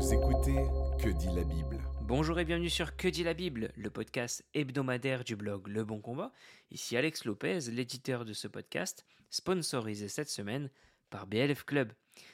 [0.00, 0.64] Vous écoutez
[0.98, 5.24] Que dit la Bible Bonjour et bienvenue sur Que dit la Bible, le podcast hebdomadaire
[5.24, 6.32] du blog Le Bon Combat.
[6.70, 10.70] Ici Alex Lopez, l'éditeur de ce podcast, sponsorisé cette semaine
[11.10, 11.92] par BLF Club.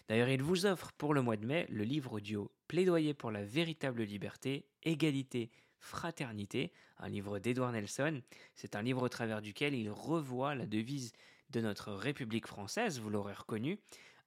[0.08, 3.44] D'ailleurs, il vous offre pour le mois de mai le livre audio Plaidoyer pour la
[3.44, 8.22] véritable liberté, égalité, fraternité, un livre d'Edouard Nelson.
[8.54, 11.12] C'est un livre au travers duquel il revoit la devise
[11.50, 13.80] de notre République française, vous l'aurez reconnu,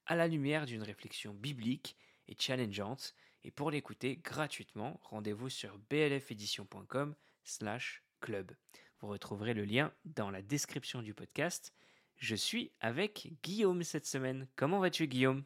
[0.04, 1.96] à la lumière d'une réflexion biblique
[2.28, 3.14] et challengeante.
[3.44, 8.52] Et pour l'écouter gratuitement, rendez-vous sur blfedition.com slash club.
[9.00, 11.72] Vous retrouverez le lien dans la description du podcast.
[12.16, 14.46] Je suis avec Guillaume cette semaine.
[14.56, 15.42] Comment vas-tu Guillaume?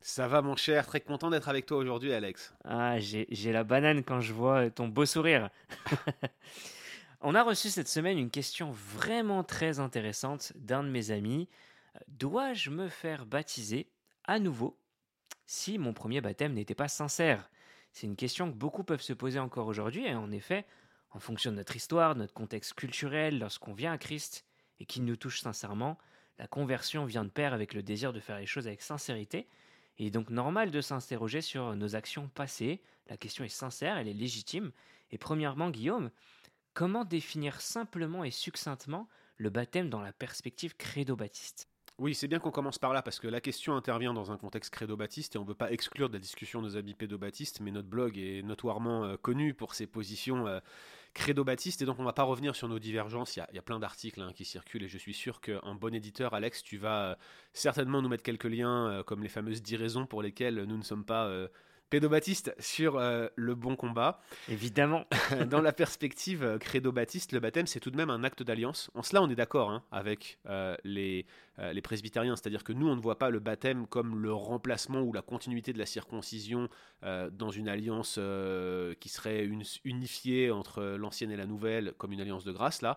[0.00, 2.54] Ça va mon cher, très content d'être avec toi aujourd'hui Alex.
[2.64, 5.50] Ah, j'ai la banane quand je vois ton beau sourire.
[7.20, 11.48] On a reçu cette semaine une question vraiment très intéressante d'un de mes amis.
[12.06, 13.90] Dois-je me faire baptiser
[14.24, 14.78] à nouveau
[15.48, 17.50] si mon premier baptême n'était pas sincère
[17.92, 20.66] C'est une question que beaucoup peuvent se poser encore aujourd'hui et en effet,
[21.10, 24.44] en fonction de notre histoire, de notre contexte culturel, lorsqu'on vient à Christ
[24.78, 25.96] et qu'il nous touche sincèrement,
[26.38, 29.48] la conversion vient de pair avec le désir de faire les choses avec sincérité.
[29.96, 32.82] Il est donc normal de s'interroger sur nos actions passées.
[33.06, 34.70] La question est sincère, elle est légitime.
[35.12, 36.10] Et premièrement, Guillaume,
[36.74, 41.67] comment définir simplement et succinctement le baptême dans la perspective credo-baptiste?
[41.98, 44.72] Oui, c'est bien qu'on commence par là parce que la question intervient dans un contexte
[44.72, 47.88] credo-baptiste et on ne veut pas exclure de la discussion nos amis pédo-baptistes, mais notre
[47.88, 50.60] blog est notoirement euh, connu pour ses positions euh,
[51.14, 53.36] credo-baptistes et donc on ne va pas revenir sur nos divergences.
[53.36, 56.34] Il y a, plein d'articles hein, qui circulent et je suis sûr qu'un bon éditeur,
[56.34, 57.14] Alex, tu vas euh,
[57.52, 61.04] certainement nous mettre quelques liens comme les fameuses 10 raisons pour lesquelles nous ne sommes
[61.04, 61.28] pas
[61.90, 64.20] pédo-baptiste sur le bon combat.
[64.48, 65.04] Évidemment.
[65.50, 68.90] Dans la perspective credo-baptiste, le baptême, c'est tout de même un acte d'alliance.
[68.94, 70.38] En cela, on est d'accord hein, avec
[70.84, 71.26] les,
[71.60, 75.00] euh, les presbytériens, c'est-à-dire que nous, on ne voit pas le baptême comme le remplacement
[75.00, 76.68] ou la continuité de la circoncision
[77.02, 79.48] euh, dans une alliance euh, qui serait
[79.84, 82.96] unifiée entre l'ancienne et la nouvelle, comme une alliance de grâce, là.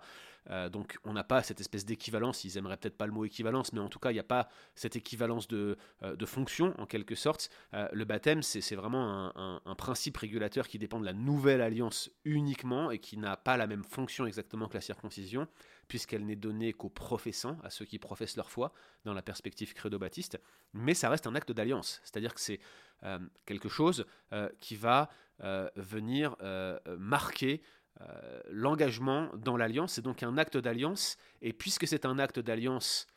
[0.71, 3.79] Donc on n'a pas cette espèce d'équivalence, ils aimeraient peut-être pas le mot équivalence, mais
[3.79, 7.49] en tout cas il n'y a pas cette équivalence de, de fonction en quelque sorte.
[7.73, 12.99] le baptême c'est vraiment un, principe régulateur qui dépend de la nouvelle alliance uniquement et
[12.99, 15.47] qui n'a pas la même fonction exactement que la circoncision
[15.91, 18.71] puisqu'elle n'est donnée qu'aux professants, à ceux qui professent leur foi,
[19.03, 20.39] dans la perspective credo-baptiste,
[20.71, 22.61] mais ça reste un acte d'alliance, c'est-à-dire que c'est
[23.03, 25.09] euh, quelque chose euh, qui va
[25.43, 26.37] euh, venir
[26.97, 27.61] marquer
[28.49, 33.07] l'engagement dans l'alliance, c'est donc un acte d'alliance, et puisque c'est un acte d'alliance,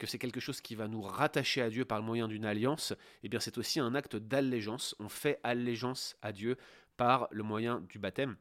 [0.00, 2.94] que c'est quelque chose qui va nous rattacher à Dieu par le moyen d'une alliance,
[3.22, 6.56] eh bien c'est aussi un acte d'allégeance, on fait allégeance à Dieu
[6.96, 8.36] par le moyen du baptême.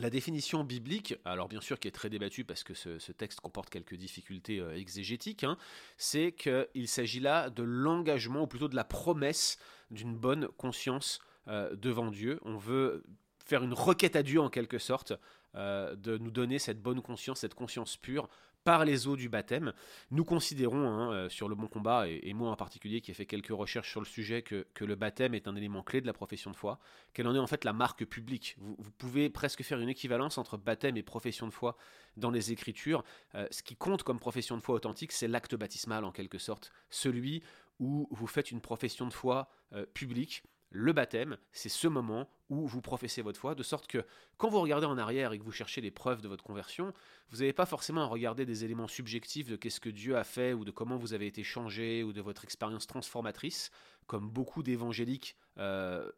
[0.00, 3.68] La définition biblique, alors bien sûr qui est très débattue parce que ce, texte comporte
[3.68, 5.56] quelques difficultés euh, exégétiques, hein,
[5.96, 9.58] c'est qu'il s'agit là de l'engagement, ou plutôt de la promesse
[9.90, 11.18] d'une bonne conscience
[11.48, 12.38] euh, devant Dieu.
[12.42, 13.02] On veut
[13.48, 15.14] faire une requête à Dieu en quelque sorte,
[15.54, 18.28] euh, de nous donner cette bonne conscience, cette conscience pure
[18.62, 19.72] par les eaux du baptême.
[20.10, 23.24] Nous considérons, hein, euh, sur le bon combat, et, moi en particulier qui ai fait
[23.24, 26.50] quelques recherches sur le sujet, que, le baptême est un élément clé de la profession
[26.50, 26.78] de foi,
[27.14, 28.56] qu'elle en est en fait la marque publique.
[28.58, 31.78] Vous, pouvez presque faire une équivalence entre baptême et profession de foi
[32.18, 33.02] dans les Écritures.
[33.34, 36.70] Euh, ce qui compte comme profession de foi authentique, c'est l'acte baptismal en quelque sorte,
[36.90, 37.42] celui
[37.80, 39.48] où vous faites une profession de foi
[39.94, 44.04] publique le baptême, c'est ce moment où vous professez votre foi, de sorte que
[44.36, 46.92] quand vous regardez en arrière et que vous cherchez les preuves de votre conversion,
[47.30, 50.52] vous n'avez pas forcément à regarder des éléments subjectifs de qu'est-ce que Dieu a fait
[50.52, 53.70] ou de comment vous avez été changé ou de votre expérience transformatrice,
[54.06, 56.10] comme beaucoup d'évangéliques euh,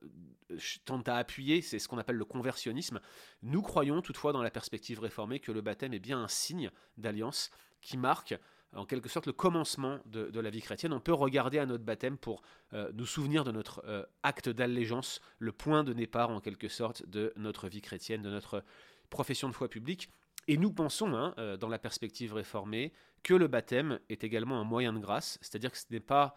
[0.84, 3.00] tentent à appuyer, c'est ce qu'on appelle le conversionnisme.
[3.42, 7.50] Nous croyons toutefois dans la perspective réformée que le baptême est bien un signe d'alliance
[7.80, 8.34] qui marque
[8.74, 10.92] en quelque sorte le commencement de, la vie chrétienne.
[10.92, 12.42] On peut regarder à notre baptême pour
[12.72, 17.06] euh, nous souvenir de notre euh, acte d'allégeance, le point de départ en quelque sorte
[17.06, 18.64] de notre vie chrétienne, de notre
[19.10, 20.10] profession de foi publique.
[20.48, 22.92] Et nous pensons, hein, euh, dans la perspective réformée,
[23.22, 26.34] que le baptême est également un moyen de grâce, c'est-à-dire que ce n'est pas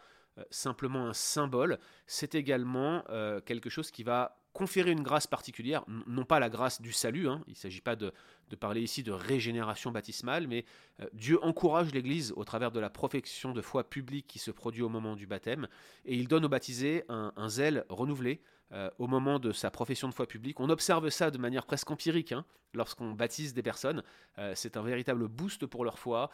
[0.49, 1.77] simplement un symbole,
[2.07, 3.03] c'est également
[3.45, 7.43] quelque chose qui va conférer une grâce particulière, non pas la grâce du salut, hein.
[7.47, 8.13] il ne s'agit pas de,
[8.59, 10.63] parler ici de régénération baptismale, mais
[11.01, 14.83] euh, Dieu encourage l'Église au travers de la profession de foi publique qui se produit
[14.83, 15.67] au moment du baptême,
[16.05, 18.41] et il donne au baptisé un, zèle renouvelé
[18.71, 20.59] euh, au moment de sa profession de foi publique.
[20.59, 22.45] On observe ça de manière presque empirique hein,
[22.75, 24.03] lorsqu'on baptise des personnes,
[24.37, 26.29] euh, c'est un véritable boost pour leur foi,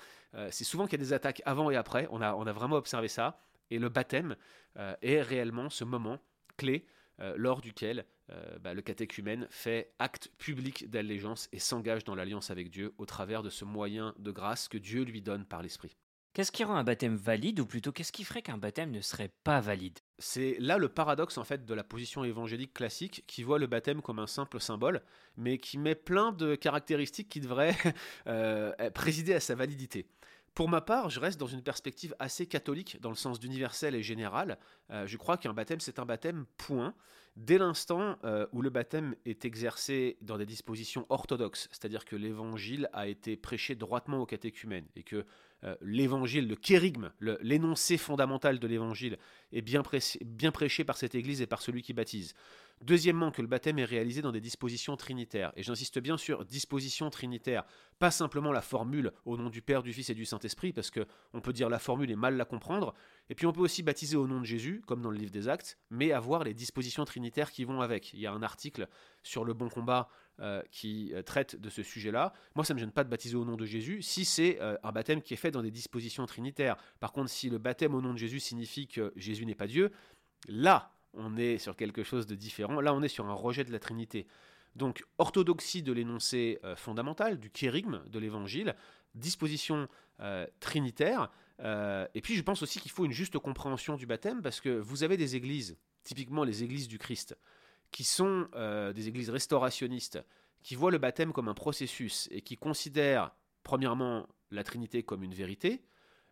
[0.52, 3.40] c'est souvent qu'il y a des attaques avant et après, on a vraiment observé ça,
[3.72, 4.36] et le baptême
[5.02, 6.20] est réellement ce moment
[6.58, 6.86] clé
[7.22, 12.52] euh, lors duquel euh, bah, le catéchumène fait acte public d'allégeance et s'engage dans l'alliance
[12.52, 15.96] avec Dieu au travers de ce moyen de grâce que Dieu lui donne par l'Esprit.
[16.34, 19.32] Qu'est-ce qui rend un baptême valide ou plutôt qu'est-ce qui ferait qu'un baptême ne serait
[19.44, 19.98] pas valide?
[20.20, 24.02] C'est là le paradoxe en fait de la position évangélique classique qui voit le baptême
[24.02, 25.02] comme un simple symbole,
[25.38, 27.76] mais qui met plein de caractéristiques qui devraient
[28.28, 30.06] euh, présider à sa validité.
[30.60, 34.04] Pour ma part, je reste dans une perspective assez catholique, dans le sens d'universel et
[34.04, 34.58] général.
[34.92, 36.94] Euh, je crois qu'un baptême, c'est un baptême, point.
[37.38, 42.90] Dès l'instant euh, où le baptême est exercé dans des dispositions orthodoxes, c'est-à-dire que l'évangile
[42.92, 45.26] a été prêché droitement au catéchumène et que
[45.64, 49.18] euh, l'évangile, le kérigme, l'énoncé fondamental de l'évangile
[49.54, 49.82] est bien
[50.52, 52.34] prêché par cette église et par celui qui baptise.
[52.82, 55.52] Deuxièmement, que le baptême est réalisé dans des dispositions trinitaires.
[55.58, 57.66] Et j'insiste bien sur dispositions trinitaires,
[58.00, 61.42] pas simplement la formule au nom du Père, du Fils et du Saint-Esprit, parce qu'on
[61.42, 62.94] peut dire la formule et mal la comprendre.
[63.30, 65.50] Et puis on peut aussi baptiser au nom de Jésus, comme dans le livre des
[65.50, 68.14] Actes, mais avoir les dispositions trinitaires qui vont avec.
[68.14, 68.88] Il y a un article
[69.24, 70.08] sur le bon combat
[70.40, 72.32] euh, qui euh, traite de ce sujet-là.
[72.56, 74.78] Moi, ça ne me gêne pas de baptiser au nom de Jésus si c'est euh,
[74.84, 76.78] un baptême qui est fait dans des dispositions trinitaires.
[77.02, 79.92] Par contre, si le baptême au nom de Jésus signifie que Jésus n'est pas Dieu,
[80.48, 82.82] là, on est sur quelque chose de différent.
[82.82, 84.28] Là, on est sur un rejet de la Trinité.
[84.76, 88.76] Donc, orthodoxie de l'énoncé fondamental, du kérigme de l'évangile,
[89.16, 89.88] disposition
[90.60, 91.32] trinitaire.
[91.60, 95.04] et puis, je pense aussi qu'il faut une juste compréhension du baptême parce que vous
[95.04, 97.36] avez des églises, typiquement les églises du Christ,
[97.92, 100.20] qui sont euh, des églises restaurationnistes,
[100.64, 103.32] qui voient le baptême comme un processus et qui considèrent,
[103.64, 105.82] premièrement, la Trinité comme une vérité,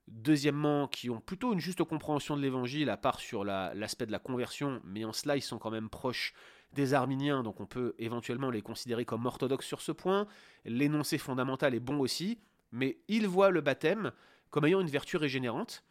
[0.08, 4.20] deuxièmement, qui ont plutôt une juste compréhension de l'Évangile, à part sur l'aspect de la
[4.20, 6.34] conversion, mais en cela, ils sont quand même proches
[6.74, 10.28] des arminiens, donc on peut éventuellement les considérer comme orthodoxes sur ce point.
[10.66, 12.40] L'énoncé fondamental est bon aussi,
[12.72, 14.12] mais ils voient le baptême
[14.50, 15.84] comme ayant une vertu régénérante,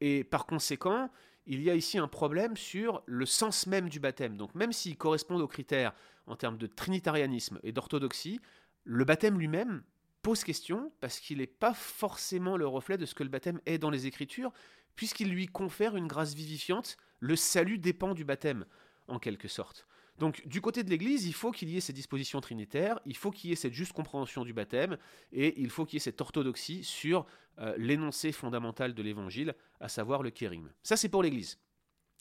[0.00, 1.10] et par conséquent,
[1.46, 4.36] il y a ici un problème sur le sens même du baptême.
[4.36, 5.92] Donc même s'il correspond aux critères
[6.26, 8.40] en termes de trinitarianisme et d'orthodoxie,
[8.84, 9.82] le baptême lui-même
[10.26, 13.78] pose question parce qu'il n'est pas forcément le reflet de ce que le baptême est
[13.78, 14.52] dans les Écritures,
[14.96, 16.96] puisqu'il lui confère une grâce vivifiante.
[17.20, 18.66] Le salut dépend du baptême,
[19.06, 19.86] en quelque sorte.
[20.18, 23.30] Donc du côté de l'Église, il faut qu'il y ait ces dispositions trinitaires, il faut
[23.30, 24.98] qu'il y ait cette juste compréhension du baptême,
[25.30, 27.24] et il faut qu'il y ait cette orthodoxie sur
[27.60, 30.72] euh, l'énoncé fondamental de l'Évangile, à savoir le kérigme.
[30.82, 31.60] Ça c'est pour l'Église.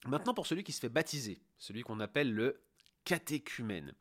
[0.06, 2.62] Maintenant pour celui qui se fait baptiser, celui qu'on appelle le
[3.04, 3.96] catéchumène,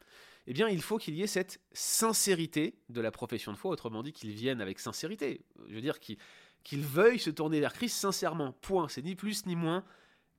[0.46, 4.02] eh bien il faut qu'il y ait cette sincérité de la profession de foi, autrement
[4.02, 5.44] dit qu'il vienne avec sincérité.
[5.68, 8.52] Je veux dire qu'il veuille se tourner vers Christ sincèrement.
[8.52, 8.88] Point.
[8.88, 9.84] C'est ni plus ni moins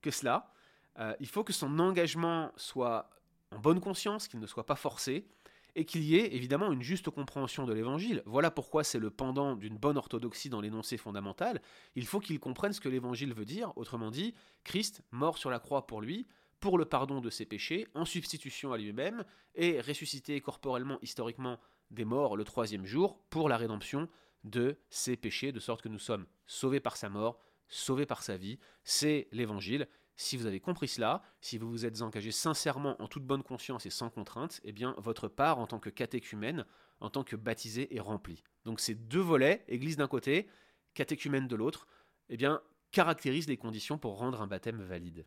[0.02, 0.52] que cela.
[0.98, 3.10] Euh, il faut que son engagement soit
[3.50, 5.26] en bonne conscience, qu'il ne soit pas forcé,
[5.74, 8.22] et qu'il y ait évidemment une juste compréhension de l'évangile.
[8.24, 11.60] Voilà pourquoi c'est le pendant d'une bonne orthodoxie dans l'énoncé fondamental.
[11.96, 15.58] Il faut qu'il comprenne ce que l'évangile veut dire, autrement dit, Christ mort sur la
[15.58, 16.26] croix pour lui,
[16.60, 19.24] pour le pardon de ses péchés, en substitution à lui-même,
[19.54, 21.60] et ressuscité corporellement, historiquement,
[21.90, 24.08] des morts le troisième jour, pour la rédemption
[24.44, 27.38] de ses péchés, de sorte que nous sommes sauvés par sa mort,
[27.68, 28.58] sauvés par sa vie.
[28.84, 29.88] C'est l'évangile.
[30.14, 33.84] Si vous avez compris cela, si vous vous êtes engagé sincèrement en toute bonne conscience
[33.84, 36.64] et sans contrainte, eh bien votre part en tant que catéchumène,
[37.00, 38.42] en tant que baptisé est remplie.
[38.64, 40.48] Donc ces deux volets, église d'un côté,
[40.94, 41.86] catéchumène de l'autre,
[42.30, 42.62] eh bien
[42.92, 45.26] caractérisent les conditions pour rendre un baptême valide.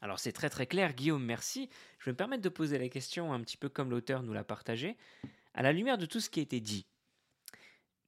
[0.00, 1.68] Alors c'est très très clair, Guillaume, merci.
[1.98, 4.44] Je vais me permettre de poser la question un petit peu comme l'auteur nous l'a
[4.44, 4.96] partagé.
[5.54, 6.86] À la lumière de tout ce qui a été dit,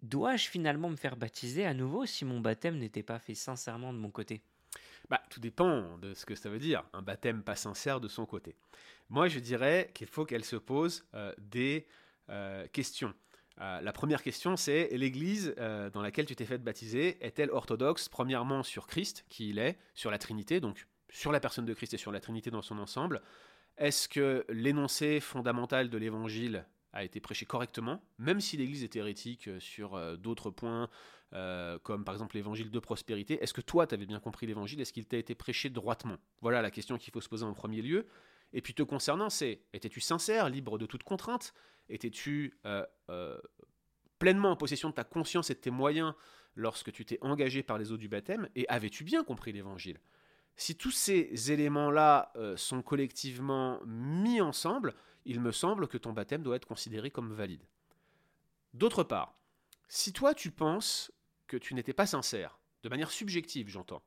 [0.02, 3.98] dois-je finalement me faire baptiser à nouveau si mon baptême n'était pas fait sincèrement de
[3.98, 4.42] mon côté?
[5.08, 8.26] Bah, tout dépend de ce que ça veut dire, un baptême pas sincère de son
[8.26, 8.54] côté.
[9.08, 11.88] Moi, je dirais qu'il faut qu'elle se pose euh, des
[12.28, 13.12] euh, questions.
[13.60, 15.54] Euh, la première question, c'est l'Église
[15.92, 20.12] dans laquelle tu t'es fait baptiser est-elle orthodoxe Premièrement sur Christ, qui il est, sur
[20.12, 23.22] la Trinité, donc sur la personne de Christ et sur la Trinité dans son ensemble.
[23.76, 29.48] Est-ce que l'énoncé fondamental de l'Évangile a été prêché correctement, même si l'Église est hérétique
[29.58, 30.88] sur d'autres points,
[31.32, 33.42] euh, comme par exemple l'évangile de prospérité?
[33.42, 34.80] Est-ce que toi, tu avais bien compris l'évangile?
[34.80, 36.18] Est-ce qu'il t'a été prêché droitement?
[36.40, 38.06] Voilà la question qu'il faut se poser en premier lieu.
[38.52, 41.54] Et puis te concernant, c'est étais-tu sincère, libre de toute contrainte?
[41.88, 43.38] Étais-tu euh, euh,
[44.18, 46.14] pleinement en possession de ta conscience et de tes moyens
[46.56, 48.48] lorsque tu t'es engagé par les eaux du baptême?
[48.56, 50.00] Et avais-tu bien compris l'évangile?
[50.56, 56.56] Si tous ces éléments-là sont collectivement mis ensemble, il me semble que ton baptême doit
[56.56, 57.64] être considéré comme valide.
[58.74, 59.34] D'autre part,
[59.88, 61.12] si toi tu penses
[61.46, 64.02] que tu n'étais pas sincère, de manière subjective j'entends,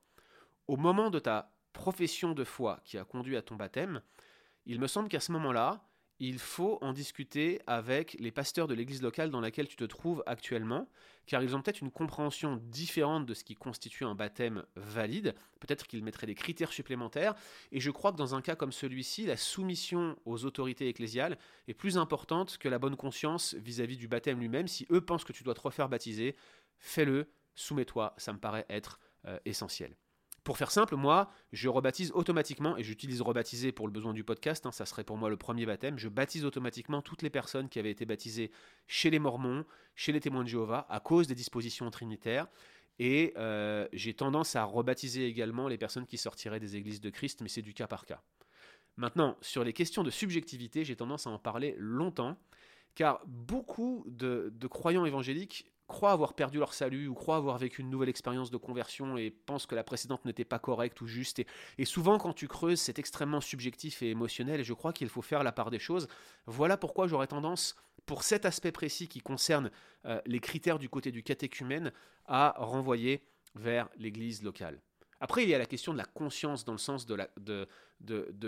[0.68, 4.00] au moment de ta profession de foi qui a conduit à ton baptême,
[4.64, 5.84] il me semble qu'à ce moment-là,
[6.20, 10.22] il faut en discuter avec les pasteurs de l'église locale dans laquelle tu te trouves
[10.26, 10.88] actuellement,
[11.26, 15.86] car ils ont peut-être une compréhension différente de ce qui constitue un baptême valide, peut-être
[15.86, 17.34] qu'ils mettraient des critères supplémentaires,
[17.72, 21.74] et je crois que dans un cas comme celui-ci, la soumission aux autorités ecclésiales est
[21.74, 24.68] plus importante que la bonne conscience vis-à-vis du baptême lui-même.
[24.68, 26.36] Si eux pensent que tu dois te refaire baptiser,
[26.78, 29.96] fais-le, soumets-toi, ça me paraît être euh, essentiel.
[30.44, 34.66] Pour faire simple, moi, je rebaptise automatiquement, et j'utilise rebaptiser pour le besoin du podcast,
[34.66, 37.78] hein, ça serait pour moi le premier baptême, je baptise automatiquement toutes les personnes qui
[37.78, 38.50] avaient été baptisées
[38.86, 42.46] chez les Mormons, chez les témoins de Jéhovah, à cause des dispositions trinitaires,
[42.98, 47.40] et euh, j'ai tendance à rebaptiser également les personnes qui sortiraient des églises de Christ,
[47.40, 48.22] mais c'est du cas par cas.
[48.96, 52.38] Maintenant, sur les questions de subjectivité, j'ai tendance à en parler longtemps,
[52.94, 57.90] car beaucoup de, croyants évangéliques croient avoir perdu leur salut ou croient avoir vécu une
[57.90, 61.42] nouvelle expérience de conversion et pensent que la précédente n'était pas correcte ou juste.
[61.78, 65.22] Et, souvent, quand tu creuses, c'est extrêmement subjectif et émotionnel et je crois qu'il faut
[65.22, 66.08] faire la part des choses.
[66.46, 67.76] Voilà pourquoi j'aurais tendance,
[68.06, 69.70] pour cet aspect précis qui concerne
[70.06, 71.92] euh, les critères du côté du catéchumène,
[72.26, 73.22] à renvoyer
[73.54, 74.80] vers l'Église locale.
[75.20, 77.68] Après, il y a la question de la conscience dans le sens de,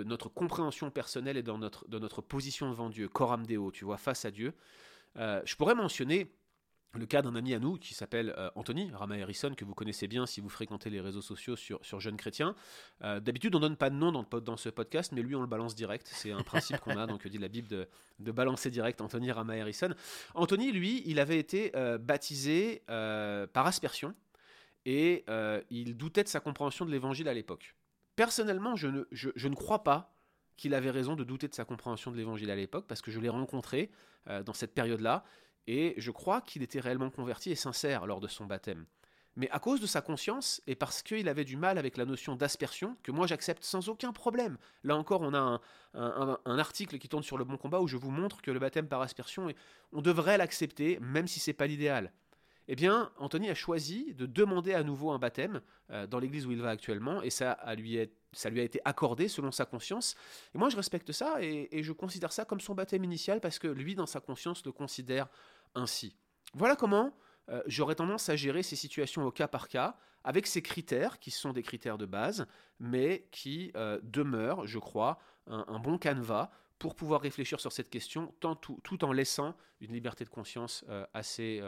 [0.05, 3.97] notre compréhension personnelle et dans notre, de notre position devant Dieu, coram deo, tu vois,
[3.97, 4.52] face à Dieu.
[5.16, 6.31] Euh, je pourrais mentionner
[6.97, 10.09] le cas d'un ami à nous qui s'appelle euh, Anthony Rama Harrison, que vous connaissez
[10.09, 12.55] bien si vous fréquentez les réseaux sociaux sur, sur Jeunes Chrétiens.
[13.03, 15.75] Euh, d'habitude, on donne pas de nom dans, ce podcast, mais lui, on le balance
[15.75, 16.09] direct.
[16.12, 17.88] C'est un principe qu'on a, donc dit la Bible, de,
[18.19, 19.95] de, balancer direct Anthony Rama Harrison.
[20.35, 24.15] Anthony, lui, il avait été baptisé par aspersion
[24.85, 25.25] et
[25.71, 27.75] il doutait de sa compréhension de l'évangile à l'époque.
[28.15, 30.15] Personnellement, je ne, je, ne crois pas
[30.57, 33.21] qu'il avait raison de douter de sa compréhension de l'évangile à l'époque, parce que je
[33.21, 33.91] l'ai rencontré
[34.29, 35.25] euh, dans cette période-là,
[35.67, 38.87] et je crois qu'il était réellement converti et sincère lors de son baptême.
[39.37, 42.37] Mais à cause de sa conscience, et parce qu'il avait du mal avec la notion
[42.37, 44.57] d'aspersion, que moi j'accepte sans aucun problème.
[44.83, 45.61] Là encore, on a
[45.93, 48.89] un, article qui tourne sur le bon combat où je vous montre que le baptême
[48.89, 49.49] par aspersion,
[49.93, 52.13] on devrait l'accepter, même si c'est pas l'idéal
[52.69, 56.53] eh bien, Anthony a choisi de demander à nouveau un baptême euh, dans l'église où
[56.53, 60.17] il va actuellement, et ça, lui a été accordé selon sa conscience.
[60.55, 63.69] Et moi, je respecte ça, et, je considère ça comme son baptême initial, parce que
[63.69, 65.29] lui, dans sa conscience, le considère
[65.75, 66.17] ainsi.
[66.55, 67.15] Voilà comment
[67.49, 71.31] euh, j'aurais tendance à gérer ces situations au cas par cas, avec ces critères, qui
[71.31, 72.47] sont des critères de base,
[72.81, 78.35] mais qui euh, demeurent, je crois, un, bon canevas pour pouvoir réfléchir sur cette question,
[78.41, 81.63] tout, en laissant une liberté de conscience assez